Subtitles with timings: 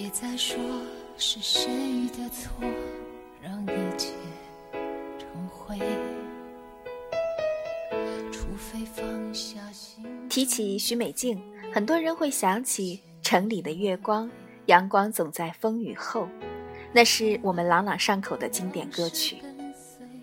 [0.00, 0.56] 别再说
[1.18, 1.68] 是谁
[2.16, 2.66] 的错，
[3.42, 4.14] 让一切
[5.18, 5.78] 成灰。
[8.32, 10.02] 除非放下心。
[10.30, 11.38] 提起许美静，
[11.70, 14.26] 很多人会想起《城里的月光》，
[14.64, 16.26] 阳光总在风雨后，
[16.94, 19.36] 那是我们朗朗上口的经典歌曲。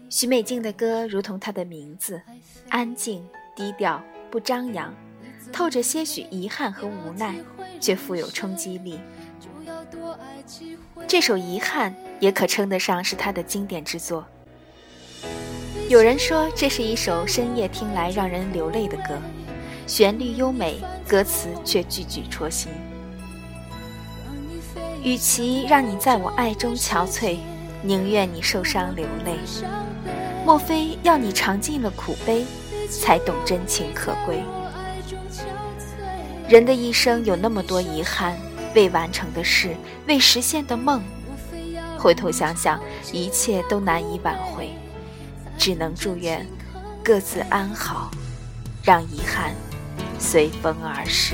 [0.09, 2.19] 许美静的歌如同她的名字，
[2.69, 3.23] 安静、
[3.55, 4.91] 低调、不张扬，
[5.53, 7.35] 透着些许遗憾和无奈，
[7.79, 8.99] 却富有冲击力。
[11.07, 14.25] 这首《遗憾》也可称得上是他的经典之作。
[15.89, 19.17] 有人说，这是一首深夜听来让人流泪的歌，
[19.85, 22.71] 旋律优美，歌词却句句戳心。
[25.03, 27.37] 与其让你在我爱中憔悴，
[27.81, 29.37] 宁愿你受伤流泪。
[30.45, 32.45] 莫非要你尝尽了苦悲，
[32.89, 34.43] 才懂真情可贵？
[36.49, 38.37] 人的一生有那么多遗憾。
[38.77, 39.75] 未完成的事，
[40.05, 41.01] 未实现的梦，
[41.97, 42.79] 回头想想，
[43.11, 44.69] 一切都难以挽回，
[45.57, 46.45] 只能祝愿
[47.03, 48.11] 各自安好，
[48.83, 49.55] 让遗憾
[50.19, 51.33] 随风而逝。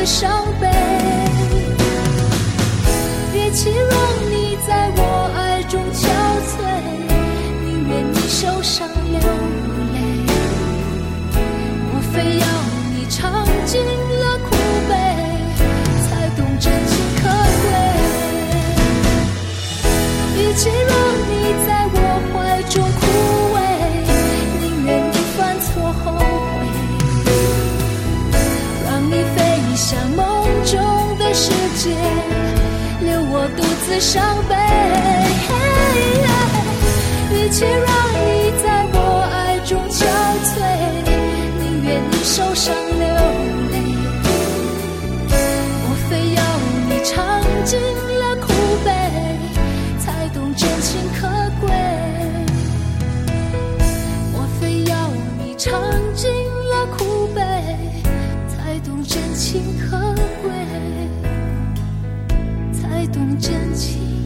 [0.00, 0.99] 的伤悲。
[33.40, 34.54] 我独自伤悲。
[37.32, 37.72] 与其让
[38.12, 38.96] 你在我
[39.32, 40.04] 爱中憔
[40.44, 40.60] 悴，
[41.58, 43.02] 宁愿你受伤流
[43.72, 43.74] 泪。
[45.80, 46.38] 莫非要
[46.86, 48.52] 你尝尽了苦
[48.84, 48.88] 悲，
[49.98, 51.26] 才懂真情可
[51.62, 51.72] 贵？
[54.34, 54.94] 莫非要
[55.38, 55.80] 你尝
[56.14, 57.40] 尽了苦悲，
[58.48, 59.96] 才懂真情可
[63.38, 64.19] 真情